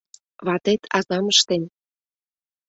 —Ватет 0.45 0.81
азам 0.97 1.25
ыштен. 1.33 1.63